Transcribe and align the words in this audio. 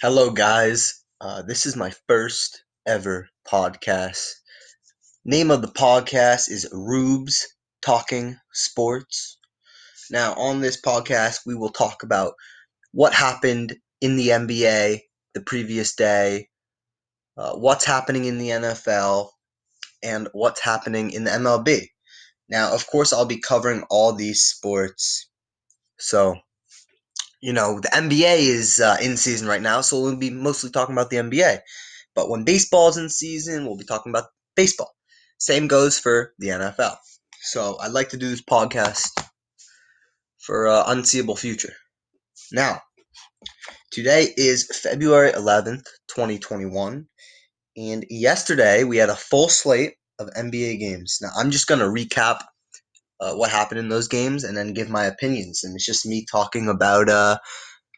Hello, 0.00 0.30
guys. 0.30 1.02
Uh, 1.20 1.42
this 1.42 1.66
is 1.66 1.74
my 1.74 1.90
first 2.06 2.62
ever 2.86 3.28
podcast. 3.44 4.30
Name 5.24 5.50
of 5.50 5.60
the 5.60 5.66
podcast 5.66 6.48
is 6.48 6.68
Reubs 6.72 7.42
Talking 7.82 8.36
Sports. 8.52 9.38
Now, 10.08 10.34
on 10.34 10.60
this 10.60 10.80
podcast, 10.80 11.40
we 11.46 11.56
will 11.56 11.70
talk 11.70 12.04
about 12.04 12.34
what 12.92 13.12
happened 13.12 13.74
in 14.00 14.14
the 14.14 14.28
NBA 14.28 15.00
the 15.34 15.40
previous 15.40 15.96
day, 15.96 16.48
uh, 17.36 17.56
what's 17.56 17.84
happening 17.84 18.26
in 18.26 18.38
the 18.38 18.50
NFL, 18.50 19.30
and 20.04 20.28
what's 20.30 20.60
happening 20.60 21.10
in 21.10 21.24
the 21.24 21.32
MLB. 21.32 21.88
Now, 22.48 22.72
of 22.72 22.86
course, 22.86 23.12
I'll 23.12 23.26
be 23.26 23.40
covering 23.40 23.82
all 23.90 24.12
these 24.12 24.44
sports. 24.44 25.28
So, 25.98 26.36
you 27.40 27.52
know, 27.52 27.80
the 27.80 27.88
NBA 27.88 28.38
is 28.38 28.80
uh, 28.80 28.96
in 29.00 29.16
season 29.16 29.46
right 29.48 29.62
now, 29.62 29.80
so 29.80 30.00
we'll 30.00 30.16
be 30.16 30.30
mostly 30.30 30.70
talking 30.70 30.94
about 30.94 31.10
the 31.10 31.18
NBA. 31.18 31.60
But 32.14 32.28
when 32.28 32.44
baseball's 32.44 32.96
in 32.96 33.08
season, 33.08 33.64
we'll 33.64 33.76
be 33.76 33.84
talking 33.84 34.10
about 34.10 34.30
baseball. 34.56 34.94
Same 35.38 35.68
goes 35.68 35.98
for 35.98 36.32
the 36.38 36.48
NFL. 36.48 36.96
So 37.42 37.78
I'd 37.80 37.92
like 37.92 38.08
to 38.10 38.16
do 38.16 38.28
this 38.28 38.42
podcast 38.42 39.10
for 40.40 40.66
uh, 40.66 40.84
unseeable 40.88 41.36
future. 41.36 41.74
Now, 42.50 42.80
today 43.92 44.32
is 44.36 44.68
February 44.82 45.30
11th, 45.32 45.84
2021, 46.08 47.06
and 47.76 48.04
yesterday 48.10 48.82
we 48.82 48.96
had 48.96 49.10
a 49.10 49.16
full 49.16 49.48
slate 49.48 49.94
of 50.18 50.28
NBA 50.30 50.80
games. 50.80 51.18
Now, 51.22 51.30
I'm 51.36 51.50
just 51.52 51.68
going 51.68 51.80
to 51.80 51.86
recap 51.86 52.40
uh, 53.20 53.34
what 53.34 53.50
happened 53.50 53.80
in 53.80 53.88
those 53.88 54.08
games 54.08 54.44
and 54.44 54.56
then 54.56 54.72
give 54.72 54.88
my 54.88 55.04
opinions. 55.04 55.64
And 55.64 55.74
it's 55.74 55.86
just 55.86 56.06
me 56.06 56.24
talking 56.30 56.68
about, 56.68 57.08
uh, 57.08 57.38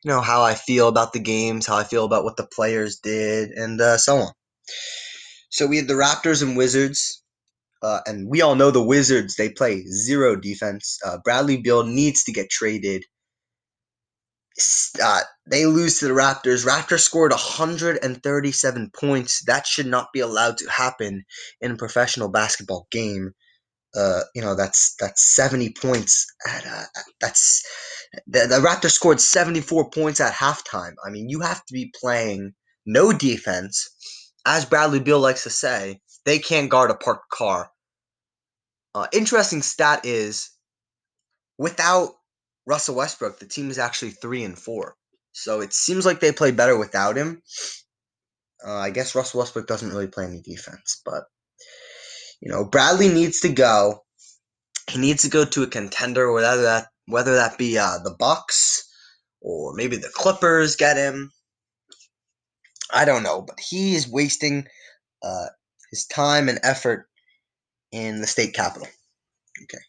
you 0.05 0.11
know, 0.11 0.21
how 0.21 0.43
I 0.43 0.55
feel 0.55 0.89
about 0.89 1.13
the 1.13 1.21
games, 1.21 1.67
how 1.67 1.77
I 1.77 1.85
feel 1.85 2.05
about 2.05 2.25
what 2.25 2.37
the 2.37 2.47
players 2.47 2.99
did, 3.03 3.51
and 3.51 3.81
uh, 3.81 3.99
so 3.99 4.17
on. 4.17 4.33
So 5.51 5.67
we 5.67 5.77
had 5.77 5.89
the 5.89 5.95
Raptors 5.95 6.43
and 6.43 6.57
Wizards. 6.57 7.23
Uh, 7.83 8.01
and 8.07 8.29
we 8.29 8.43
all 8.43 8.55
know 8.57 8.71
the 8.71 8.83
Wizards, 8.83 9.37
they 9.37 9.49
play 9.49 9.83
zero 9.87 10.37
defense. 10.37 10.99
Uh, 11.05 11.17
Bradley 11.25 11.57
Beal 11.57 11.83
needs 11.85 12.25
to 12.25 12.33
get 12.33 12.51
traded. 12.51 13.05
Uh, 15.03 15.21
they 15.47 15.65
lose 15.65 15.99
to 15.99 16.07
the 16.09 16.13
Raptors. 16.13 16.67
Raptors 16.67 17.01
scored 17.01 17.31
137 17.31 18.91
points. 18.95 19.43
That 19.47 19.67
should 19.67 19.87
not 19.87 20.09
be 20.13 20.21
allowed 20.21 20.59
to 20.59 20.71
happen 20.71 21.25
in 21.63 21.71
a 21.71 21.77
professional 21.77 22.29
basketball 22.29 22.87
game 22.91 23.33
uh, 23.95 24.21
you 24.35 24.43
know 24.43 24.55
that's 24.55 24.95
that's 25.01 25.35
70 25.35 25.75
points 25.81 26.27
at 26.49 26.67
uh, 26.67 26.85
that's 27.21 27.65
the, 28.27 28.47
the 28.47 28.61
Raptors 28.61 28.93
scored 28.93 29.21
74 29.21 29.91
points 29.91 30.21
at 30.21 30.33
halftime. 30.33 30.95
I 31.05 31.11
mean, 31.11 31.29
you 31.29 31.41
have 31.41 31.65
to 31.67 31.73
be 31.73 31.93
playing 32.01 32.55
no 32.87 33.13
defense. 33.13 33.89
As 34.47 34.65
Bradley 34.65 35.01
Beal 35.01 35.21
likes 35.21 35.45
to 35.45 35.51
say, 35.51 36.01
they 36.25 36.39
can't 36.39 36.71
guard 36.71 36.91
a 36.91 36.95
parked 36.95 37.29
car. 37.31 37.71
Uh, 38.95 39.07
interesting 39.13 39.63
stat 39.63 40.05
is 40.05 40.51
without 41.59 42.15
Russell 42.67 42.97
Westbrook, 42.97 43.39
the 43.39 43.47
team 43.47 43.71
is 43.71 43.79
actually 43.79 44.11
three 44.13 44.45
and 44.45 44.59
four. 44.59 44.97
So 45.33 45.61
it 45.61 45.73
seems 45.73 46.05
like 46.05 46.21
they 46.21 46.33
play 46.33 46.51
better 46.51 46.77
without 46.77 47.17
him. 47.17 47.43
Uh, 48.67 48.75
I 48.75 48.91
guess 48.91 49.15
Russell 49.15 49.41
Westbrook 49.41 49.67
doesn't 49.67 49.91
really 49.91 50.09
play 50.09 50.25
any 50.25 50.41
defense, 50.41 51.01
but 51.05 51.25
you 52.41 52.51
know, 52.51 52.65
Bradley 52.65 53.09
needs 53.09 53.41
to 53.41 53.49
go. 53.49 54.05
He 54.91 54.99
needs 54.99 55.23
to 55.23 55.31
go 55.31 55.45
to 55.45 55.63
a 55.63 55.69
contender, 55.69 56.33
whether 56.33 56.63
that 56.63 56.87
whether 57.07 57.35
that 57.35 57.59
be 57.59 57.77
uh, 57.79 57.99
the 58.03 58.15
Bucks 58.19 58.89
or 59.41 59.75
maybe 59.75 59.97
the 59.97 60.11
Clippers 60.15 60.77
get 60.77 60.97
him. 60.97 61.33
I 62.93 63.05
don't 63.05 63.23
know, 63.23 63.43
but 63.43 63.59
he 63.61 63.95
is 63.95 64.11
wasting 64.11 64.67
uh, 65.23 65.47
his 65.91 66.07
time 66.07 66.49
and 66.49 66.59
effort 66.63 67.07
in 67.93 68.21
the 68.21 68.27
state 68.27 68.55
capital. 68.55 68.89
Okay, 69.63 69.83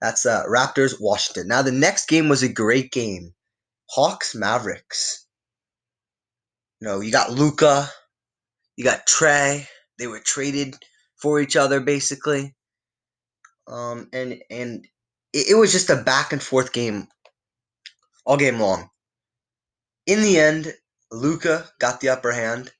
that's 0.00 0.26
uh, 0.26 0.44
Raptors 0.46 1.00
Washington. 1.00 1.48
Now 1.48 1.62
the 1.62 1.72
next 1.72 2.06
game 2.06 2.28
was 2.28 2.42
a 2.42 2.48
great 2.48 2.92
game, 2.92 3.32
Hawks 3.90 4.34
Mavericks. 4.34 5.26
You 6.80 6.88
know, 6.88 7.00
you 7.00 7.10
got 7.10 7.32
Luka, 7.32 7.88
you 8.76 8.84
got 8.84 9.06
Trae. 9.06 9.66
They 9.98 10.06
were 10.06 10.20
traded 10.20 10.76
for 11.24 11.40
each 11.40 11.56
other 11.56 11.80
basically. 11.80 12.54
Um, 13.66 14.10
and 14.12 14.42
and 14.50 14.86
it, 15.32 15.52
it 15.52 15.54
was 15.54 15.72
just 15.72 15.88
a 15.88 15.96
back 15.96 16.34
and 16.34 16.42
forth 16.42 16.74
game 16.74 17.08
all 18.26 18.36
game 18.36 18.60
long. 18.60 18.90
In 20.06 20.20
the 20.20 20.38
end, 20.38 20.74
Luka 21.10 21.66
got 21.80 22.00
the 22.00 22.10
upper 22.10 22.30
hand. 22.30 22.70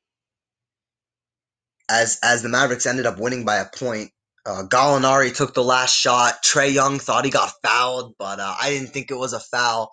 As 1.91 2.19
as 2.23 2.43
the 2.43 2.51
Mavericks 2.51 2.85
ended 2.85 3.07
up 3.07 3.19
winning 3.19 3.47
by 3.47 3.57
a 3.57 3.77
point, 3.79 4.11
uh, 4.45 4.65
Gallinari 4.69 5.35
took 5.35 5.55
the 5.55 5.65
last 5.65 5.97
shot. 5.97 6.45
Trae 6.45 6.73
Young 6.73 6.99
thought 6.99 7.25
he 7.25 7.31
got 7.31 7.53
fouled, 7.63 8.15
but 8.19 8.41
uh, 8.41 8.55
I 8.61 8.69
didn't 8.69 8.89
think 8.89 9.11
it 9.11 9.19
was 9.19 9.33
a 9.33 9.41
foul. 9.41 9.91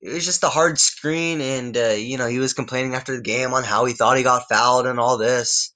It 0.00 0.14
was 0.14 0.24
just 0.24 0.44
a 0.44 0.48
hard 0.48 0.78
screen, 0.78 1.42
and 1.42 1.76
uh, 1.76 1.88
you 1.98 2.16
know 2.16 2.28
he 2.28 2.38
was 2.38 2.54
complaining 2.54 2.94
after 2.94 3.14
the 3.14 3.22
game 3.22 3.52
on 3.52 3.62
how 3.62 3.84
he 3.84 3.92
thought 3.92 4.16
he 4.16 4.22
got 4.22 4.48
fouled 4.48 4.86
and 4.86 4.98
all 4.98 5.18
this. 5.18 5.73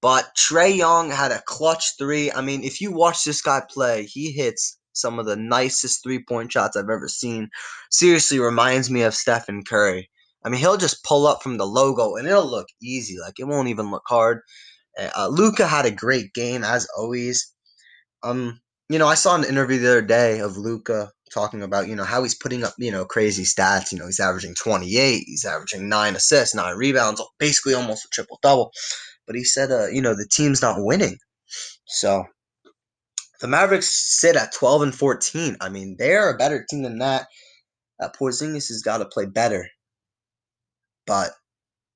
But 0.00 0.30
Trae 0.36 0.76
Young 0.76 1.10
had 1.10 1.32
a 1.32 1.42
clutch 1.46 1.96
three. 1.98 2.30
I 2.30 2.40
mean, 2.40 2.62
if 2.62 2.80
you 2.80 2.92
watch 2.92 3.24
this 3.24 3.42
guy 3.42 3.62
play, 3.68 4.04
he 4.04 4.30
hits 4.30 4.78
some 4.92 5.18
of 5.18 5.26
the 5.26 5.36
nicest 5.36 6.02
three 6.02 6.22
point 6.22 6.52
shots 6.52 6.76
I've 6.76 6.90
ever 6.90 7.08
seen. 7.08 7.48
Seriously, 7.90 8.38
reminds 8.38 8.90
me 8.90 9.02
of 9.02 9.14
Stephen 9.14 9.62
Curry. 9.64 10.10
I 10.44 10.50
mean, 10.50 10.60
he'll 10.60 10.76
just 10.76 11.04
pull 11.04 11.26
up 11.26 11.42
from 11.42 11.58
the 11.58 11.66
logo 11.66 12.14
and 12.14 12.28
it'll 12.28 12.48
look 12.48 12.68
easy. 12.80 13.16
Like, 13.18 13.34
it 13.38 13.44
won't 13.44 13.68
even 13.68 13.90
look 13.90 14.04
hard. 14.06 14.42
Uh, 14.98 15.28
Luka 15.28 15.66
had 15.66 15.86
a 15.86 15.90
great 15.90 16.32
game, 16.32 16.64
as 16.64 16.86
always. 16.96 17.52
Um, 18.22 18.60
you 18.88 18.98
know, 18.98 19.06
I 19.06 19.14
saw 19.14 19.34
an 19.34 19.44
interview 19.44 19.78
the 19.78 19.90
other 19.90 20.02
day 20.02 20.40
of 20.40 20.56
Luka 20.56 21.10
talking 21.32 21.62
about, 21.62 21.88
you 21.88 21.94
know, 21.94 22.04
how 22.04 22.22
he's 22.22 22.34
putting 22.34 22.64
up, 22.64 22.74
you 22.78 22.90
know, 22.90 23.04
crazy 23.04 23.44
stats. 23.44 23.92
You 23.92 23.98
know, 23.98 24.06
he's 24.06 24.20
averaging 24.20 24.54
28, 24.54 25.24
he's 25.26 25.44
averaging 25.44 25.88
nine 25.88 26.16
assists, 26.16 26.54
nine 26.54 26.76
rebounds, 26.76 27.22
basically 27.38 27.74
almost 27.74 28.06
a 28.06 28.08
triple 28.08 28.38
double 28.42 28.72
but 29.28 29.36
he 29.36 29.44
said, 29.44 29.70
uh, 29.70 29.86
you 29.86 30.02
know, 30.02 30.14
the 30.14 30.26
team's 30.26 30.62
not 30.62 30.78
winning. 30.78 31.18
So 31.86 32.24
the 33.40 33.46
Mavericks 33.46 34.18
sit 34.20 34.34
at 34.34 34.54
12 34.54 34.82
and 34.82 34.94
14. 34.94 35.58
I 35.60 35.68
mean, 35.68 35.96
they're 35.98 36.30
a 36.30 36.38
better 36.38 36.66
team 36.68 36.82
than 36.82 36.98
that. 36.98 37.28
Uh, 38.02 38.08
Porzingis 38.08 38.68
has 38.68 38.82
got 38.82 38.98
to 38.98 39.04
play 39.04 39.26
better. 39.26 39.68
But 41.06 41.30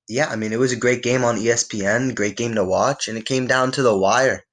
yeah, 0.08 0.26
I 0.28 0.36
mean, 0.36 0.52
it 0.52 0.58
was 0.58 0.72
a 0.72 0.76
great 0.76 1.02
game 1.02 1.24
on 1.24 1.36
ESPN, 1.38 2.14
great 2.14 2.36
game 2.36 2.54
to 2.54 2.64
watch, 2.64 3.08
and 3.08 3.16
it 3.16 3.24
came 3.24 3.46
down 3.46 3.72
to 3.72 3.82
the 3.82 3.96
wire. 3.96 4.44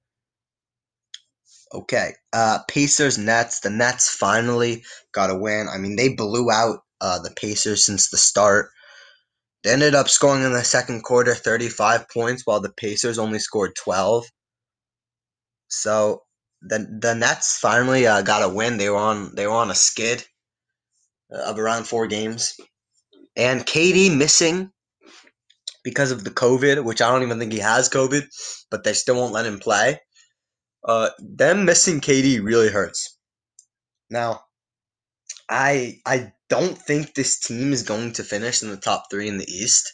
Okay, 1.73 2.13
uh, 2.34 2.59
Pacers 2.68 3.18
Nets. 3.18 3.59
The 3.59 3.69
Nets 3.69 4.09
finally 4.09 4.84
got 5.12 5.29
a 5.29 5.35
win. 5.35 5.68
I 5.72 5.78
mean, 5.78 5.95
they 5.95 6.09
blew 6.09 6.50
out 6.50 6.79
uh, 7.01 7.19
the 7.19 7.31
Pacers 7.31 7.85
since 7.85 8.09
the 8.09 8.18
start. 8.18 8.69
They 9.63 9.71
ended 9.71 9.95
up 9.95 10.07
scoring 10.07 10.43
in 10.43 10.53
the 10.53 10.63
second 10.63 11.03
quarter 11.03 11.35
35 11.35 12.09
points 12.09 12.43
while 12.45 12.61
the 12.61 12.71
Pacers 12.71 13.19
only 13.19 13.39
scored 13.39 13.75
12. 13.75 14.25
So 15.67 16.23
the 16.61 16.79
the 17.01 17.13
Nets 17.15 17.57
finally 17.59 18.07
uh, 18.07 18.21
got 18.21 18.43
a 18.43 18.49
win. 18.53 18.77
They 18.77 18.89
were 18.89 18.97
on 18.97 19.35
they 19.35 19.47
were 19.47 19.53
on 19.53 19.71
a 19.71 19.75
skid 19.75 20.25
of 21.29 21.59
around 21.59 21.85
four 21.85 22.07
games, 22.07 22.59
and 23.35 23.65
KD 23.65 24.15
missing 24.17 24.71
because 25.83 26.11
of 26.11 26.23
the 26.23 26.31
COVID, 26.31 26.83
which 26.83 27.01
I 27.01 27.11
don't 27.11 27.23
even 27.23 27.39
think 27.39 27.53
he 27.53 27.59
has 27.59 27.89
COVID, 27.89 28.23
but 28.69 28.83
they 28.83 28.93
still 28.93 29.15
won't 29.15 29.33
let 29.33 29.45
him 29.45 29.59
play. 29.59 30.01
Uh, 30.83 31.09
them 31.19 31.65
missing 31.65 32.01
KD 32.01 32.43
really 32.43 32.69
hurts. 32.69 33.17
Now, 34.09 34.41
I 35.47 35.99
I 36.05 36.33
don't 36.49 36.77
think 36.77 37.13
this 37.13 37.39
team 37.39 37.73
is 37.73 37.83
going 37.83 38.13
to 38.13 38.23
finish 38.23 38.61
in 38.61 38.69
the 38.69 38.77
top 38.77 39.06
three 39.09 39.27
in 39.27 39.38
the 39.38 39.50
East. 39.50 39.94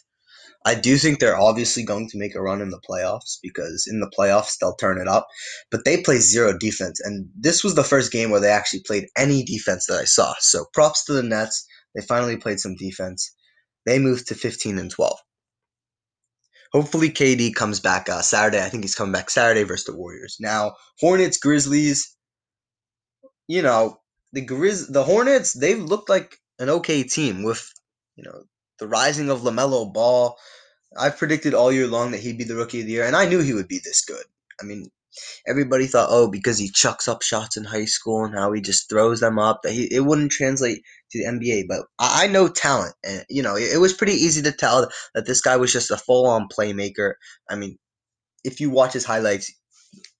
I 0.64 0.74
do 0.74 0.96
think 0.98 1.20
they're 1.20 1.40
obviously 1.40 1.84
going 1.84 2.08
to 2.08 2.18
make 2.18 2.34
a 2.34 2.42
run 2.42 2.60
in 2.60 2.70
the 2.70 2.80
playoffs 2.90 3.38
because 3.40 3.86
in 3.88 4.00
the 4.00 4.10
playoffs 4.18 4.58
they'll 4.58 4.74
turn 4.74 5.00
it 5.00 5.06
up. 5.06 5.28
But 5.70 5.84
they 5.84 6.02
play 6.02 6.18
zero 6.18 6.58
defense, 6.58 6.98
and 7.00 7.28
this 7.38 7.62
was 7.62 7.76
the 7.76 7.84
first 7.84 8.10
game 8.10 8.30
where 8.30 8.40
they 8.40 8.50
actually 8.50 8.80
played 8.80 9.06
any 9.16 9.44
defense 9.44 9.86
that 9.86 10.00
I 10.00 10.04
saw. 10.04 10.34
So 10.40 10.64
props 10.74 11.04
to 11.04 11.12
the 11.12 11.22
Nets. 11.22 11.64
They 11.94 12.02
finally 12.02 12.36
played 12.36 12.58
some 12.58 12.74
defense. 12.74 13.32
They 13.84 14.00
moved 14.00 14.26
to 14.28 14.34
15 14.34 14.78
and 14.78 14.90
12. 14.90 15.16
Hopefully 16.72 17.10
KD 17.10 17.54
comes 17.54 17.78
back 17.78 18.08
uh, 18.08 18.22
Saturday. 18.22 18.62
I 18.62 18.68
think 18.68 18.82
he's 18.82 18.96
coming 18.96 19.12
back 19.12 19.30
Saturday 19.30 19.62
versus 19.62 19.86
the 19.86 19.96
Warriors. 19.96 20.36
Now 20.40 20.74
Hornets, 20.98 21.38
Grizzlies. 21.38 22.16
You 23.46 23.62
know 23.62 24.00
the 24.32 24.44
Grizz, 24.44 24.92
the 24.92 25.04
Hornets. 25.04 25.52
They've 25.52 25.80
looked 25.80 26.08
like 26.08 26.36
an 26.58 26.68
okay 26.68 27.02
team 27.02 27.42
with 27.42 27.72
you 28.16 28.24
know 28.24 28.44
the 28.78 28.88
rising 28.88 29.30
of 29.30 29.40
LaMelo 29.40 29.92
Ball. 29.92 30.36
I've 30.98 31.18
predicted 31.18 31.54
all 31.54 31.72
year 31.72 31.86
long 31.86 32.12
that 32.12 32.20
he'd 32.20 32.38
be 32.38 32.44
the 32.44 32.56
rookie 32.56 32.80
of 32.80 32.86
the 32.86 32.92
year, 32.92 33.04
and 33.06 33.16
I 33.16 33.26
knew 33.26 33.40
he 33.40 33.54
would 33.54 33.68
be 33.68 33.80
this 33.82 34.04
good. 34.04 34.24
I 34.60 34.64
mean, 34.64 34.90
everybody 35.46 35.86
thought, 35.86 36.08
oh, 36.10 36.30
because 36.30 36.58
he 36.58 36.70
chucks 36.70 37.08
up 37.08 37.22
shots 37.22 37.56
in 37.56 37.64
high 37.64 37.84
school 37.84 38.24
and 38.24 38.34
how 38.34 38.52
he 38.52 38.60
just 38.60 38.88
throws 38.88 39.20
them 39.20 39.38
up, 39.38 39.60
that 39.62 39.72
he, 39.72 39.92
it 39.92 40.00
wouldn't 40.00 40.32
translate 40.32 40.82
to 41.10 41.18
the 41.18 41.30
NBA. 41.30 41.64
But 41.68 41.80
I, 41.98 42.24
I 42.24 42.26
know 42.28 42.48
talent, 42.48 42.94
and 43.04 43.24
you 43.28 43.42
know 43.42 43.56
it, 43.56 43.74
it 43.74 43.78
was 43.78 43.92
pretty 43.92 44.14
easy 44.14 44.42
to 44.42 44.52
tell 44.52 44.88
that 45.14 45.26
this 45.26 45.40
guy 45.40 45.56
was 45.56 45.72
just 45.72 45.90
a 45.90 45.96
full-on 45.96 46.48
playmaker. 46.48 47.14
I 47.50 47.56
mean, 47.56 47.78
if 48.44 48.60
you 48.60 48.70
watch 48.70 48.92
his 48.92 49.04
highlights, 49.04 49.52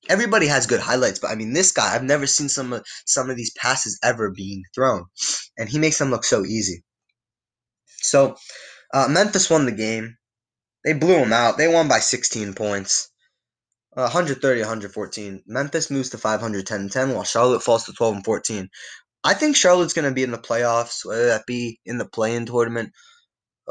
everybody 0.09 0.47
has 0.47 0.67
good 0.67 0.81
highlights, 0.81 1.19
but 1.19 1.31
I 1.31 1.35
mean, 1.35 1.53
this 1.53 1.73
guy, 1.73 1.95
I've 1.95 2.03
never 2.03 2.27
seen 2.27 2.49
some 2.49 2.73
of 2.73 2.85
some 3.07 3.31
of 3.31 3.37
these 3.37 3.53
passes 3.53 3.99
ever 4.03 4.31
being 4.31 4.63
thrown, 4.75 5.07
and 5.59 5.69
he 5.69 5.79
makes 5.79 5.99
them 5.99 6.11
look 6.11 6.25
so 6.25 6.45
easy. 6.45 6.85
So, 7.87 8.37
uh, 8.95 9.09
Memphis 9.09 9.51
won 9.51 9.67
the 9.67 9.73
game. 9.73 10.17
They 10.85 10.93
blew 10.93 11.17
him 11.17 11.33
out. 11.33 11.59
They 11.59 11.69
won 11.69 11.89
by 11.89 11.99
16 11.99 12.55
points. 12.55 13.11
130 13.97 14.61
114. 14.61 15.43
Memphis 15.47 15.91
moves 15.91 16.11
to 16.11 16.19
510 16.19 16.91
10 16.91 17.15
while 17.15 17.25
Charlotte 17.25 17.63
falls 17.63 17.85
to 17.85 17.93
12 17.93 18.17
and 18.17 18.25
14. 18.25 18.69
I 19.25 19.35
think 19.35 19.57
Charlotte's 19.57 19.95
going 19.95 20.09
to 20.09 20.15
be 20.15 20.23
in 20.23 20.31
the 20.31 20.39
playoffs, 20.39 21.05
whether 21.05 21.27
that 21.27 21.47
be 21.47 21.81
in 21.85 21.99
the 21.99 22.05
play 22.09 22.37
in 22.37 22.47
tournament 22.47 22.93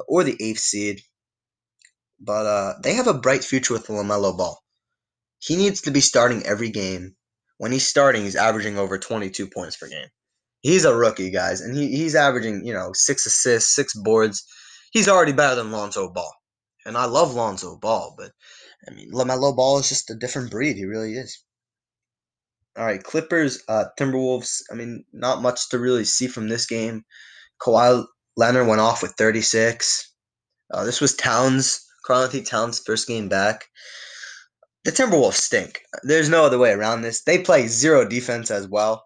or 0.07 0.23
the 0.23 0.35
eighth 0.39 0.59
seed. 0.59 1.01
But 2.19 2.45
uh, 2.45 2.73
they 2.81 2.95
have 2.95 3.07
a 3.07 3.13
bright 3.13 3.43
future 3.43 3.73
with 3.73 3.87
the 3.87 3.93
LaMelo 3.93 4.37
Ball. 4.37 4.59
He 5.45 5.55
needs 5.55 5.81
to 5.81 5.91
be 5.91 6.01
starting 6.01 6.43
every 6.43 6.71
game. 6.71 7.15
When 7.57 7.71
he's 7.71 7.87
starting, 7.87 8.23
he's 8.23 8.35
averaging 8.35 8.79
over 8.79 8.97
22 8.97 9.47
points 9.47 9.77
per 9.77 9.87
game. 9.87 10.07
He's 10.61 10.85
a 10.85 10.95
rookie, 10.95 11.29
guys, 11.29 11.61
and 11.61 11.77
he, 11.77 11.95
he's 11.95 12.15
averaging, 12.15 12.65
you 12.65 12.73
know, 12.73 12.91
six 12.93 13.27
assists, 13.27 13.75
six 13.75 13.93
boards. 13.93 14.43
He's 14.91 15.07
already 15.07 15.33
better 15.33 15.55
than 15.55 15.71
Lonzo 15.71 16.09
Ball. 16.11 16.33
And 16.85 16.97
I 16.97 17.05
love 17.05 17.35
Lonzo 17.35 17.77
Ball, 17.77 18.15
but 18.17 18.31
I 18.87 18.91
mean, 18.91 19.11
LaMelo 19.11 19.55
Ball 19.55 19.77
is 19.77 19.89
just 19.89 20.09
a 20.09 20.15
different 20.15 20.49
breed. 20.49 20.77
He 20.77 20.85
really 20.85 21.13
is. 21.13 21.43
All 22.75 22.85
right, 22.85 23.03
Clippers, 23.03 23.63
uh, 23.69 23.85
Timberwolves. 23.99 24.63
I 24.71 24.75
mean, 24.75 25.05
not 25.13 25.43
much 25.43 25.69
to 25.69 25.79
really 25.79 26.05
see 26.05 26.27
from 26.27 26.49
this 26.49 26.65
game. 26.65 27.05
Kawhi 27.61 28.03
Leonard 28.35 28.67
went 28.67 28.81
off 28.81 29.03
with 29.03 29.13
36. 29.17 30.11
Uh, 30.73 30.83
this 30.83 30.99
was 30.99 31.15
Towns, 31.15 31.85
Karl-Anthony 32.05 32.43
Towns' 32.43 32.79
first 32.79 33.07
game 33.07 33.29
back. 33.29 33.65
The 34.85 34.91
Timberwolves 34.91 35.33
stink. 35.33 35.81
There's 36.03 36.29
no 36.29 36.45
other 36.45 36.59
way 36.59 36.71
around 36.71 37.01
this. 37.01 37.23
They 37.23 37.39
play 37.39 37.65
zero 37.65 38.07
defense 38.07 38.51
as 38.51 38.67
well. 38.67 39.03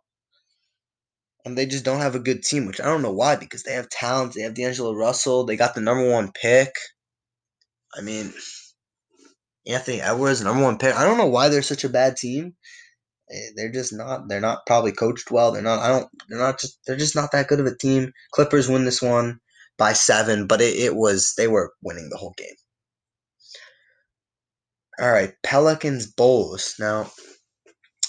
And 1.46 1.58
they 1.58 1.66
just 1.66 1.86
don't 1.86 2.02
have 2.02 2.16
a 2.16 2.20
good 2.20 2.44
team, 2.44 2.66
which 2.66 2.82
I 2.82 2.86
don't 2.86 3.02
know 3.02 3.14
why, 3.14 3.38
because 3.38 3.64
they 3.64 3.72
have 3.72 3.88
Towns, 3.90 4.36
they 4.36 4.42
have 4.42 4.54
D'Angelo 4.54 4.94
Russell, 4.94 5.46
they 5.46 5.56
got 5.56 5.76
the 5.76 5.82
number 5.82 6.10
one 6.12 6.34
pick. 6.34 6.74
I 7.98 8.02
mean, 8.02 8.34
Anthony 9.66 10.02
Edwards, 10.02 10.44
number 10.44 10.62
one 10.62 10.78
pick. 10.78 10.94
I 10.96 11.06
don't 11.06 11.18
know 11.18 11.28
why 11.28 11.48
they're 11.48 11.62
such 11.62 11.86
a 11.86 11.90
bad 11.90 12.18
team. 12.18 12.56
Eh, 13.32 13.50
they're 13.56 13.72
just 13.72 13.94
not. 13.94 14.28
They're 14.28 14.42
not 14.42 14.66
probably 14.68 14.92
coached 14.92 15.32
well. 15.32 15.54
They're 15.54 15.62
not. 15.62 15.80
I 15.80 15.88
don't. 15.88 16.10
They're 16.28 16.40
not 16.40 16.60
just. 16.60 16.78
They're 16.86 16.98
just 16.98 17.16
not 17.16 17.32
that 17.32 17.48
good 17.48 17.62
of 17.62 17.66
a 17.68 17.78
team. 17.78 18.12
Clippers 18.34 18.68
win 18.68 18.84
this 18.84 19.02
one 19.02 19.40
by 19.78 19.94
seven, 19.94 20.46
but 20.46 20.60
it, 20.60 20.76
it 20.76 20.96
was 20.96 21.36
they 21.38 21.48
were 21.48 21.72
winning 21.82 22.10
the 22.10 22.18
whole 22.18 22.34
game. 22.38 22.56
All 25.00 25.12
right, 25.12 25.34
Pelicans 25.44 26.08
Bulls. 26.08 26.76
Now, 26.78 27.10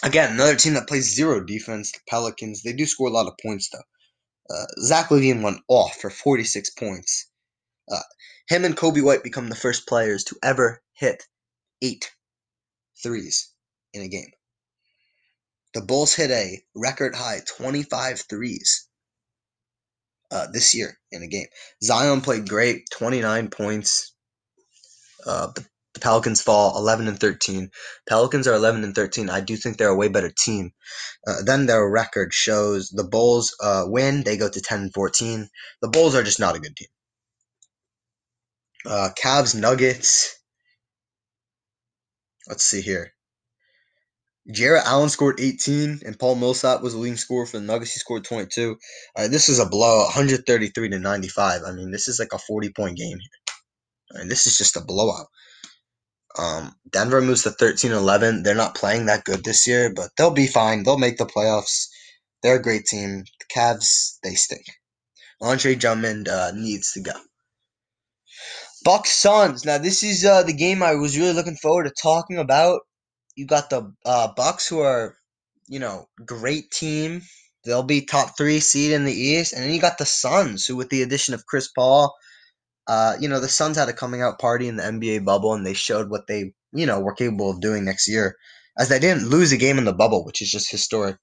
again, 0.02 0.32
another 0.32 0.56
team 0.56 0.74
that 0.74 0.88
plays 0.88 1.14
zero 1.14 1.40
defense. 1.40 1.92
The 1.92 2.00
Pelicans. 2.08 2.62
They 2.62 2.72
do 2.72 2.86
score 2.86 3.08
a 3.08 3.12
lot 3.12 3.28
of 3.28 3.38
points 3.40 3.70
though. 3.70 4.54
Uh, 4.54 4.66
Zach 4.82 5.10
LaVine 5.10 5.42
went 5.42 5.60
off 5.68 5.96
for 6.00 6.10
46 6.10 6.70
points. 6.70 7.30
Uh, 7.90 8.02
him 8.48 8.64
and 8.64 8.76
Coby 8.76 9.02
White 9.02 9.22
become 9.22 9.48
the 9.48 9.54
first 9.54 9.86
players 9.86 10.24
to 10.24 10.36
ever 10.42 10.82
hit 10.94 11.24
eight 11.80 12.10
threes 13.00 13.52
in 13.92 14.02
a 14.02 14.08
game. 14.08 14.30
The 15.74 15.82
Bulls 15.82 16.14
hit 16.14 16.32
a 16.32 16.60
record 16.74 17.14
high 17.14 17.42
25 17.56 18.22
threes 18.28 18.88
uh, 20.32 20.48
this 20.52 20.74
year 20.74 20.98
in 21.12 21.22
a 21.22 21.28
game. 21.28 21.46
Zion 21.82 22.20
played 22.20 22.48
great, 22.48 22.88
29 22.90 23.50
points. 23.50 24.12
Uh, 25.24 25.48
the, 25.54 25.64
the 25.94 26.00
Pelicans 26.00 26.40
fall 26.40 26.76
11 26.76 27.08
and 27.08 27.18
13. 27.18 27.70
Pelicans 28.08 28.46
are 28.46 28.54
11 28.54 28.84
and 28.84 28.94
13. 28.94 29.28
I 29.28 29.40
do 29.40 29.56
think 29.56 29.76
they're 29.76 29.88
a 29.88 29.96
way 29.96 30.08
better 30.08 30.30
team. 30.30 30.72
Uh, 31.26 31.42
then 31.44 31.66
their 31.66 31.88
record 31.88 32.32
shows 32.32 32.90
the 32.90 33.04
Bulls 33.04 33.56
uh, 33.60 33.84
win. 33.86 34.22
They 34.22 34.36
go 34.36 34.48
to 34.48 34.60
10 34.60 34.80
and 34.80 34.94
14. 34.94 35.48
The 35.82 35.88
Bulls 35.88 36.14
are 36.14 36.22
just 36.22 36.38
not 36.38 36.56
a 36.56 36.60
good 36.60 36.76
team. 36.76 36.88
Uh, 38.86 39.10
Cavs 39.20 39.54
Nuggets. 39.54 40.36
Let's 42.48 42.64
see 42.64 42.80
here. 42.80 43.12
Jarrett 44.50 44.86
Allen 44.86 45.10
scored 45.10 45.38
18, 45.38 46.00
and 46.04 46.18
Paul 46.18 46.34
Millsap 46.34 46.82
was 46.82 46.94
the 46.94 46.98
leading 46.98 47.16
scorer 47.16 47.46
for 47.46 47.58
the 47.58 47.64
Nuggets. 47.64 47.92
He 47.92 47.98
scored 47.98 48.24
22. 48.24 48.70
All 49.16 49.22
right, 49.22 49.30
this 49.30 49.48
is 49.48 49.58
a 49.58 49.66
blowout, 49.66 50.06
133 50.06 50.88
to 50.88 50.98
95. 50.98 51.62
I 51.64 51.72
mean, 51.72 51.90
this 51.90 52.08
is 52.08 52.18
like 52.18 52.32
a 52.32 52.38
40 52.38 52.70
point 52.70 52.96
game 52.96 53.18
here. 53.18 54.14
I 54.14 54.18
mean, 54.20 54.28
this 54.28 54.46
is 54.46 54.56
just 54.56 54.76
a 54.76 54.80
blowout. 54.80 55.26
Um, 56.38 56.76
Denver 56.90 57.20
moves 57.20 57.42
to 57.42 57.50
13 57.50 57.92
11. 57.92 58.42
They're 58.42 58.54
not 58.54 58.74
playing 58.74 59.06
that 59.06 59.24
good 59.24 59.44
this 59.44 59.66
year, 59.66 59.92
but 59.94 60.10
they'll 60.16 60.30
be 60.30 60.46
fine. 60.46 60.82
They'll 60.82 60.98
make 60.98 61.18
the 61.18 61.26
playoffs. 61.26 61.88
They're 62.42 62.56
a 62.56 62.62
great 62.62 62.86
team. 62.86 63.24
The 63.40 63.46
Cavs, 63.54 64.18
they 64.22 64.34
stink. 64.34 64.64
Andre 65.42 65.74
Drummond 65.74 66.28
uh, 66.28 66.52
needs 66.52 66.92
to 66.92 67.00
go. 67.00 67.12
Bucks 68.84 69.10
Suns. 69.10 69.64
Now 69.64 69.78
this 69.78 70.02
is 70.02 70.24
uh, 70.24 70.42
the 70.42 70.52
game 70.52 70.82
I 70.82 70.94
was 70.94 71.18
really 71.18 71.32
looking 71.32 71.56
forward 71.56 71.84
to 71.84 71.92
talking 72.02 72.38
about. 72.38 72.80
You 73.36 73.46
got 73.46 73.70
the 73.70 73.92
uh, 74.04 74.28
Bucks, 74.36 74.68
who 74.68 74.80
are 74.80 75.16
you 75.68 75.78
know 75.78 76.08
great 76.24 76.70
team. 76.70 77.22
They'll 77.64 77.82
be 77.82 78.04
top 78.04 78.36
three 78.36 78.60
seed 78.60 78.92
in 78.92 79.04
the 79.04 79.12
East, 79.12 79.52
and 79.52 79.62
then 79.62 79.74
you 79.74 79.80
got 79.80 79.98
the 79.98 80.06
Suns, 80.06 80.66
who 80.66 80.76
with 80.76 80.88
the 80.88 81.02
addition 81.02 81.34
of 81.34 81.46
Chris 81.46 81.68
Paul, 81.68 82.14
uh, 82.90 83.16
you 83.20 83.28
know 83.28 83.38
the 83.38 83.48
Suns 83.48 83.76
had 83.76 83.88
a 83.88 83.92
coming 83.92 84.20
out 84.20 84.40
party 84.40 84.66
in 84.66 84.74
the 84.74 84.82
NBA 84.82 85.24
bubble, 85.24 85.54
and 85.54 85.64
they 85.64 85.74
showed 85.74 86.10
what 86.10 86.26
they 86.26 86.52
you 86.72 86.86
know 86.86 86.98
were 86.98 87.14
capable 87.14 87.48
of 87.48 87.60
doing 87.60 87.84
next 87.84 88.08
year, 88.08 88.36
as 88.76 88.88
they 88.88 88.98
didn't 88.98 89.28
lose 89.28 89.52
a 89.52 89.56
game 89.56 89.78
in 89.78 89.84
the 89.84 89.92
bubble, 89.92 90.24
which 90.24 90.42
is 90.42 90.50
just 90.50 90.72
historic. 90.72 91.16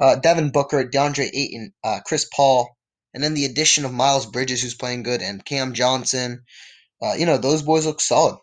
Uh, 0.00 0.16
Devin 0.16 0.50
Booker, 0.50 0.88
DeAndre 0.88 1.28
Ayton, 1.34 1.74
uh, 1.84 2.00
Chris 2.06 2.26
Paul, 2.34 2.74
and 3.12 3.22
then 3.22 3.34
the 3.34 3.44
addition 3.44 3.84
of 3.84 3.92
Miles 3.92 4.24
Bridges, 4.24 4.62
who's 4.62 4.74
playing 4.74 5.02
good, 5.02 5.20
and 5.20 5.44
Cam 5.44 5.74
Johnson. 5.74 6.44
Uh, 7.02 7.12
you 7.12 7.26
know, 7.26 7.36
those 7.36 7.60
boys 7.60 7.84
look 7.84 8.00
solid. 8.00 8.38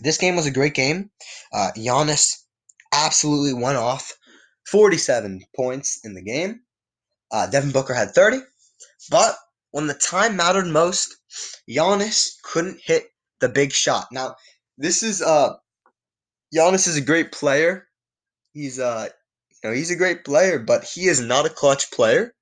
This 0.00 0.18
game 0.18 0.34
was 0.34 0.46
a 0.46 0.50
great 0.50 0.74
game. 0.74 1.10
Uh, 1.52 1.70
Giannis 1.76 2.38
absolutely 2.92 3.54
went 3.54 3.78
off. 3.78 4.12
47 4.68 5.42
points 5.54 6.00
in 6.02 6.14
the 6.14 6.22
game. 6.22 6.62
Uh, 7.30 7.46
Devin 7.46 7.70
Booker 7.70 7.94
had 7.94 8.10
30. 8.10 8.40
But 9.10 9.36
when 9.70 9.86
the 9.86 9.94
time 9.94 10.36
mattered 10.36 10.66
most, 10.66 11.16
Giannis 11.68 12.36
couldn't 12.42 12.80
hit 12.82 13.04
the 13.40 13.48
big 13.48 13.72
shot. 13.72 14.06
Now, 14.12 14.36
this 14.78 15.02
is 15.02 15.22
uh 15.22 15.54
Giannis 16.54 16.88
is 16.88 16.96
a 16.96 17.02
great 17.02 17.32
player. 17.32 17.88
He's 18.52 18.78
uh 18.78 19.08
you 19.62 19.70
know, 19.70 19.74
he's 19.74 19.90
a 19.90 19.96
great 19.96 20.24
player, 20.24 20.58
but 20.58 20.84
he 20.84 21.06
is 21.06 21.20
not 21.20 21.46
a 21.46 21.50
clutch 21.50 21.90
player. 21.90 22.34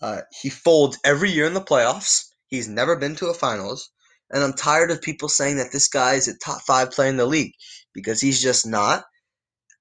Uh, 0.00 0.20
he 0.40 0.50
folds 0.50 0.98
every 1.04 1.30
year 1.30 1.46
in 1.46 1.54
the 1.54 1.60
playoffs. 1.60 2.30
He's 2.46 2.68
never 2.68 2.96
been 2.96 3.16
to 3.16 3.28
a 3.28 3.34
finals. 3.34 3.90
And 4.30 4.42
I'm 4.42 4.52
tired 4.52 4.90
of 4.90 5.02
people 5.02 5.28
saying 5.28 5.56
that 5.56 5.72
this 5.72 5.88
guy 5.88 6.14
is 6.14 6.28
a 6.28 6.38
top 6.38 6.62
five 6.62 6.90
player 6.90 7.08
in 7.08 7.16
the 7.16 7.26
league 7.26 7.54
because 7.92 8.20
he's 8.20 8.40
just 8.40 8.66
not. 8.66 9.04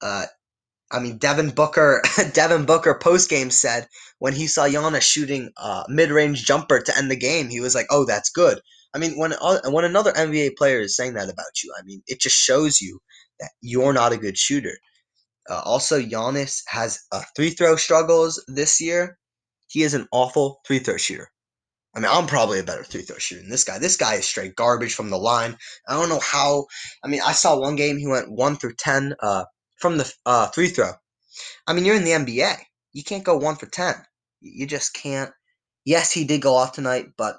Uh, 0.01 0.25
I 0.91 0.99
mean, 0.99 1.17
Devin 1.17 1.49
Booker, 1.51 2.01
Devin 2.33 2.65
Booker 2.65 2.95
post 2.95 3.29
game 3.29 3.49
said 3.49 3.87
when 4.19 4.33
he 4.33 4.47
saw 4.47 4.67
Giannis 4.67 5.01
shooting 5.01 5.51
a 5.57 5.85
mid 5.89 6.11
range 6.11 6.45
jumper 6.45 6.79
to 6.79 6.97
end 6.97 7.09
the 7.09 7.15
game, 7.15 7.49
he 7.49 7.59
was 7.59 7.75
like, 7.75 7.87
"Oh, 7.89 8.05
that's 8.05 8.29
good." 8.29 8.61
I 8.93 8.97
mean, 8.97 9.17
when 9.17 9.33
uh, 9.33 9.59
when 9.69 9.83
another 9.83 10.13
NBA 10.13 10.55
player 10.57 10.79
is 10.79 10.95
saying 10.95 11.15
that 11.15 11.29
about 11.29 11.63
you, 11.63 11.73
I 11.77 11.83
mean, 11.83 12.01
it 12.07 12.21
just 12.21 12.37
shows 12.37 12.81
you 12.81 12.99
that 13.39 13.51
you're 13.61 13.93
not 13.93 14.13
a 14.13 14.17
good 14.17 14.37
shooter. 14.37 14.77
Uh, 15.49 15.61
also, 15.65 16.01
Giannis 16.01 16.61
has 16.67 17.01
uh, 17.11 17.23
free 17.35 17.49
throw 17.51 17.75
struggles 17.75 18.43
this 18.47 18.79
year. 18.81 19.17
He 19.67 19.83
is 19.83 19.93
an 19.93 20.07
awful 20.11 20.61
free 20.65 20.79
throw 20.79 20.97
shooter. 20.97 21.29
I 21.95 21.99
mean, 21.99 22.09
I'm 22.11 22.27
probably 22.27 22.59
a 22.59 22.63
better 22.63 22.83
free 22.83 23.03
throw 23.03 23.17
shooter 23.17 23.41
than 23.41 23.49
this 23.49 23.63
guy. 23.63 23.79
This 23.79 23.97
guy 23.97 24.15
is 24.15 24.27
straight 24.27 24.55
garbage 24.55 24.95
from 24.95 25.09
the 25.09 25.17
line. 25.17 25.57
I 25.87 25.93
don't 25.93 26.09
know 26.09 26.19
how. 26.19 26.65
I 27.03 27.07
mean, 27.07 27.21
I 27.25 27.31
saw 27.31 27.59
one 27.59 27.75
game 27.75 27.97
he 27.97 28.07
went 28.07 28.31
one 28.31 28.57
through 28.57 28.75
ten 28.75 29.15
uh, 29.21 29.45
from 29.77 29.97
the 29.97 30.13
uh, 30.25 30.47
free 30.47 30.69
throw. 30.69 30.91
I 31.67 31.73
mean, 31.73 31.85
you're 31.85 31.95
in 31.95 32.05
the 32.05 32.11
NBA. 32.11 32.55
You 32.93 33.03
can't 33.03 33.23
go 33.23 33.37
one 33.37 33.55
for 33.55 33.65
ten. 33.65 33.95
You 34.41 34.65
just 34.67 34.93
can't. 34.93 35.31
Yes, 35.83 36.11
he 36.11 36.23
did 36.23 36.41
go 36.41 36.55
off 36.55 36.73
tonight, 36.73 37.07
but 37.17 37.37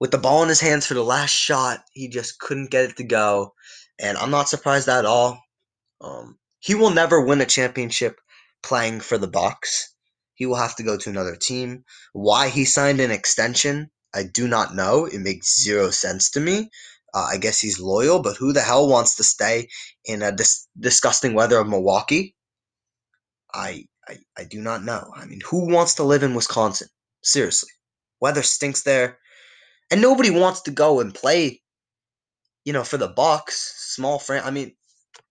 with 0.00 0.10
the 0.10 0.18
ball 0.18 0.42
in 0.42 0.48
his 0.48 0.60
hands 0.60 0.86
for 0.86 0.94
the 0.94 1.04
last 1.04 1.30
shot, 1.30 1.84
he 1.92 2.08
just 2.08 2.38
couldn't 2.38 2.70
get 2.70 2.90
it 2.90 2.96
to 2.96 3.04
go. 3.04 3.54
And 4.00 4.18
I'm 4.18 4.30
not 4.30 4.48
surprised 4.48 4.88
at 4.88 5.04
all. 5.04 5.40
Um, 6.00 6.38
he 6.58 6.74
will 6.74 6.90
never 6.90 7.20
win 7.20 7.40
a 7.40 7.46
championship 7.46 8.20
playing 8.62 9.00
for 9.00 9.18
the 9.18 9.28
Bucks. 9.28 9.94
He 10.34 10.46
will 10.46 10.56
have 10.56 10.74
to 10.76 10.82
go 10.82 10.96
to 10.96 11.10
another 11.10 11.36
team. 11.36 11.84
Why 12.12 12.48
he 12.48 12.64
signed 12.64 13.00
an 13.00 13.10
extension, 13.10 13.90
I 14.14 14.24
do 14.24 14.48
not 14.48 14.74
know. 14.74 15.06
It 15.06 15.20
makes 15.20 15.62
zero 15.62 15.90
sense 15.90 16.30
to 16.30 16.40
me. 16.40 16.70
Uh, 17.14 17.28
I 17.30 17.36
guess 17.36 17.60
he's 17.60 17.78
loyal, 17.80 18.20
but 18.22 18.36
who 18.36 18.52
the 18.52 18.60
hell 18.62 18.88
wants 18.88 19.16
to 19.16 19.24
stay 19.24 19.68
in 20.04 20.22
a 20.22 20.32
dis- 20.32 20.66
disgusting 20.78 21.34
weather 21.34 21.58
of 21.58 21.68
Milwaukee? 21.68 22.34
I, 23.54 23.86
I 24.08 24.18
I 24.38 24.44
do 24.44 24.60
not 24.60 24.82
know. 24.82 25.12
I 25.14 25.26
mean, 25.26 25.40
who 25.44 25.70
wants 25.70 25.94
to 25.94 26.04
live 26.04 26.22
in 26.22 26.34
Wisconsin? 26.34 26.88
Seriously. 27.22 27.70
Weather 28.20 28.42
stinks 28.42 28.82
there. 28.82 29.18
And 29.90 30.00
nobody 30.00 30.30
wants 30.30 30.62
to 30.62 30.70
go 30.70 31.00
and 31.00 31.14
play, 31.14 31.60
you 32.64 32.72
know, 32.72 32.84
for 32.84 32.96
the 32.96 33.08
Bucks. 33.08 33.74
Small 33.94 34.18
friend. 34.18 34.44
I 34.46 34.50
mean, 34.50 34.74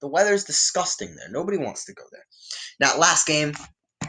the 0.02 0.08
weather 0.08 0.34
is 0.34 0.44
disgusting 0.44 1.16
there. 1.16 1.30
Nobody 1.32 1.58
wants 1.58 1.86
to 1.86 1.94
go 1.94 2.04
there. 2.12 2.26
Now, 2.80 2.98
last 2.98 3.26
game, 3.26 3.54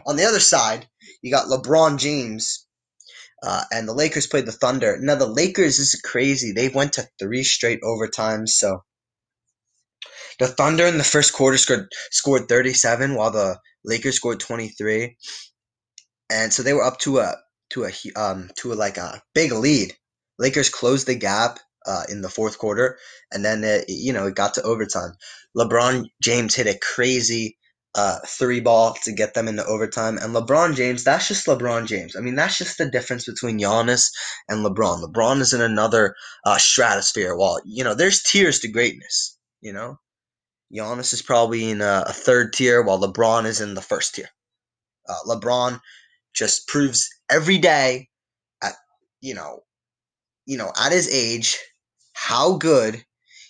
on 0.06 0.16
the 0.16 0.24
other 0.24 0.40
side, 0.40 0.86
you 1.22 1.30
got 1.30 1.46
LeBron 1.46 1.98
James 1.98 2.66
uh, 3.42 3.64
and 3.72 3.88
the 3.88 3.94
Lakers 3.94 4.26
played 4.26 4.46
the 4.46 4.52
Thunder. 4.52 4.98
Now 5.00 5.16
the 5.16 5.26
Lakers 5.26 5.78
is 5.78 6.00
crazy. 6.04 6.52
They 6.52 6.68
went 6.68 6.94
to 6.94 7.08
three 7.18 7.44
straight 7.44 7.80
overtimes. 7.82 8.50
So 8.50 8.82
the 10.38 10.48
Thunder 10.48 10.86
in 10.86 10.98
the 10.98 11.04
first 11.04 11.32
quarter 11.32 11.58
scored 11.58 11.88
scored 12.10 12.48
37, 12.48 13.14
while 13.14 13.30
the 13.30 13.58
Lakers 13.84 14.16
scored 14.16 14.40
23, 14.40 15.16
and 16.30 16.52
so 16.52 16.62
they 16.62 16.72
were 16.72 16.84
up 16.84 16.98
to 17.00 17.18
a 17.20 17.36
to 17.70 17.84
a 17.86 17.92
um 18.16 18.50
to 18.58 18.72
a, 18.72 18.74
like 18.74 18.96
a 18.98 19.22
big 19.34 19.52
lead. 19.52 19.94
Lakers 20.38 20.70
closed 20.70 21.06
the 21.06 21.14
gap 21.14 21.58
uh, 21.86 22.04
in 22.08 22.22
the 22.22 22.28
fourth 22.28 22.58
quarter, 22.58 22.98
and 23.32 23.44
then 23.44 23.64
it, 23.64 23.86
you 23.88 24.12
know 24.12 24.26
it 24.26 24.34
got 24.34 24.54
to 24.54 24.62
overtime. 24.62 25.12
LeBron 25.56 26.06
James 26.22 26.54
hit 26.54 26.66
a 26.66 26.78
crazy 26.78 27.58
uh, 27.94 28.18
three 28.26 28.60
ball 28.60 28.94
to 29.04 29.12
get 29.12 29.34
them 29.34 29.48
into 29.48 29.64
overtime. 29.66 30.16
And 30.18 30.34
LeBron 30.34 30.74
James, 30.74 31.04
that's 31.04 31.28
just 31.28 31.46
LeBron 31.46 31.86
James. 31.86 32.16
I 32.16 32.20
mean, 32.20 32.34
that's 32.34 32.58
just 32.58 32.78
the 32.78 32.90
difference 32.90 33.26
between 33.26 33.58
Giannis 33.58 34.10
and 34.48 34.64
LeBron. 34.64 35.04
LeBron 35.04 35.40
is 35.40 35.52
in 35.52 35.60
another 35.60 36.14
uh, 36.44 36.58
stratosphere. 36.58 37.36
While 37.36 37.60
you 37.64 37.84
know, 37.84 37.94
there's 37.94 38.22
tiers 38.22 38.60
to 38.60 38.68
greatness. 38.68 39.38
You 39.60 39.72
know, 39.72 39.98
Giannis 40.74 41.12
is 41.12 41.22
probably 41.22 41.70
in 41.70 41.80
a, 41.80 42.04
a 42.06 42.12
third 42.12 42.52
tier, 42.52 42.82
while 42.82 43.00
LeBron 43.00 43.44
is 43.44 43.60
in 43.60 43.74
the 43.74 43.82
first 43.82 44.14
tier. 44.14 44.28
Uh, 45.08 45.18
LeBron 45.26 45.80
just 46.34 46.66
proves 46.68 47.08
every 47.30 47.58
day, 47.58 48.08
at 48.62 48.74
you 49.20 49.34
know, 49.34 49.60
you 50.46 50.56
know, 50.56 50.72
at 50.80 50.92
his 50.92 51.12
age, 51.12 51.58
how 52.14 52.56
good 52.56 53.04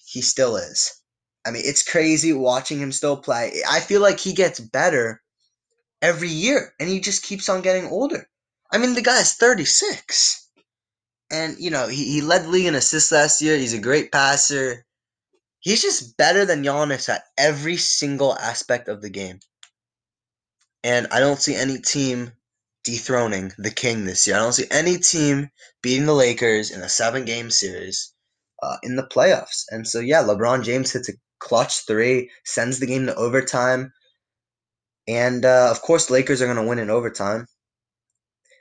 he 0.04 0.20
still 0.20 0.56
is. 0.56 1.01
I 1.44 1.50
mean, 1.50 1.62
it's 1.64 1.82
crazy 1.82 2.32
watching 2.32 2.78
him 2.78 2.92
still 2.92 3.16
play. 3.16 3.62
I 3.68 3.80
feel 3.80 4.00
like 4.00 4.20
he 4.20 4.32
gets 4.32 4.60
better 4.60 5.22
every 6.00 6.28
year 6.28 6.72
and 6.78 6.88
he 6.88 7.00
just 7.00 7.24
keeps 7.24 7.48
on 7.48 7.62
getting 7.62 7.86
older. 7.86 8.28
I 8.72 8.78
mean, 8.78 8.94
the 8.94 9.02
guy 9.02 9.20
is 9.20 9.34
36. 9.34 10.48
And, 11.30 11.56
you 11.58 11.70
know, 11.70 11.88
he, 11.88 12.04
he 12.04 12.20
led 12.20 12.46
league 12.46 12.66
in 12.66 12.74
assists 12.74 13.12
last 13.12 13.42
year. 13.42 13.56
He's 13.56 13.74
a 13.74 13.80
great 13.80 14.12
passer. 14.12 14.84
He's 15.60 15.82
just 15.82 16.16
better 16.16 16.44
than 16.44 16.62
Giannis 16.62 17.08
at 17.08 17.24
every 17.38 17.76
single 17.76 18.36
aspect 18.36 18.88
of 18.88 19.00
the 19.00 19.10
game. 19.10 19.40
And 20.84 21.06
I 21.10 21.20
don't 21.20 21.40
see 21.40 21.54
any 21.54 21.78
team 21.78 22.32
dethroning 22.84 23.52
the 23.58 23.70
king 23.70 24.04
this 24.04 24.26
year. 24.26 24.36
I 24.36 24.40
don't 24.40 24.52
see 24.52 24.66
any 24.70 24.98
team 24.98 25.50
beating 25.82 26.06
the 26.06 26.14
Lakers 26.14 26.70
in 26.70 26.82
a 26.82 26.88
seven 26.88 27.24
game 27.24 27.50
series 27.50 28.12
uh, 28.62 28.76
in 28.82 28.96
the 28.96 29.06
playoffs. 29.06 29.64
And 29.70 29.86
so, 29.86 30.00
yeah, 30.00 30.22
LeBron 30.22 30.64
James 30.64 30.92
hits 30.92 31.08
a 31.08 31.12
clutch 31.42 31.86
three, 31.86 32.30
sends 32.44 32.78
the 32.78 32.86
game 32.86 33.06
to 33.06 33.14
overtime. 33.16 33.92
And 35.08 35.44
uh, 35.44 35.68
of 35.70 35.82
course, 35.82 36.10
Lakers 36.10 36.40
are 36.40 36.46
going 36.46 36.56
to 36.56 36.68
win 36.68 36.78
in 36.78 36.88
overtime. 36.88 37.46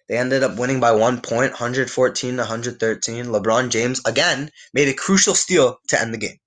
They 0.09 0.17
ended 0.17 0.43
up 0.43 0.57
winning 0.57 0.79
by 0.79 0.91
one 0.91 1.21
point, 1.21 1.51
114 1.51 2.31
to 2.31 2.41
113. 2.41 3.25
LeBron 3.27 3.69
James 3.69 4.01
again 4.05 4.49
made 4.73 4.89
a 4.89 4.93
crucial 4.93 5.35
steal 5.35 5.77
to 5.89 6.01
end 6.01 6.13
the 6.13 6.17
game. 6.17 6.39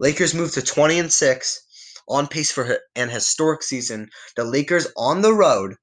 Lakers 0.00 0.34
moved 0.34 0.54
to 0.54 0.62
20 0.62 0.98
and 0.98 1.12
6, 1.12 1.60
on 2.08 2.26
pace 2.26 2.50
for 2.50 2.80
an 2.96 3.08
historic 3.08 3.62
season. 3.62 4.10
The 4.34 4.44
Lakers 4.44 4.88
on 4.96 5.22
the 5.22 5.32
road 5.32 5.76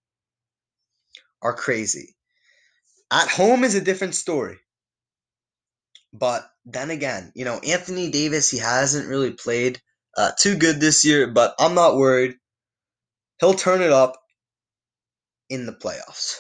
are 1.41 1.53
crazy. 1.53 2.15
At 3.11 3.29
home 3.29 3.63
is 3.63 3.75
a 3.75 3.81
different 3.81 4.15
story. 4.15 4.57
But 6.13 6.49
then 6.65 6.89
again, 6.89 7.31
you 7.35 7.45
know, 7.45 7.59
Anthony 7.59 8.09
Davis, 8.09 8.49
he 8.49 8.57
hasn't 8.57 9.07
really 9.09 9.31
played 9.31 9.81
uh, 10.17 10.31
too 10.39 10.55
good 10.57 10.79
this 10.79 11.05
year, 11.05 11.27
but 11.27 11.53
I'm 11.59 11.75
not 11.75 11.97
worried. 11.97 12.35
He'll 13.39 13.53
turn 13.53 13.81
it 13.81 13.91
up 13.91 14.17
in 15.49 15.65
the 15.65 15.73
playoffs. 15.73 16.35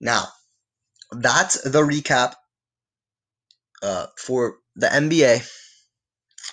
Now, 0.00 0.24
that's 1.12 1.62
the 1.62 1.82
recap 1.82 2.34
uh, 3.82 4.06
for 4.16 4.56
the 4.76 4.86
NBA 4.86 5.48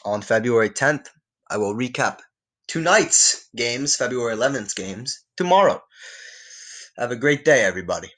on 0.05 0.21
February 0.21 0.69
10th. 0.69 1.07
I 1.49 1.57
will 1.57 1.73
recap 1.75 2.19
tonight's 2.67 3.47
games, 3.55 3.95
February 3.95 4.35
11th 4.35 4.75
games, 4.75 5.23
tomorrow. 5.37 5.81
Have 6.97 7.11
a 7.11 7.15
great 7.15 7.45
day, 7.45 7.63
everybody. 7.63 8.09